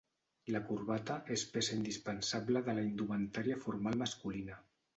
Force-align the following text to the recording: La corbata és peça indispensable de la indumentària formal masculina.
La 0.53 0.61
corbata 0.69 1.17
és 1.35 1.43
peça 1.57 1.75
indispensable 1.75 2.65
de 2.71 2.77
la 2.79 2.87
indumentària 2.89 3.63
formal 3.69 4.03
masculina. 4.05 4.63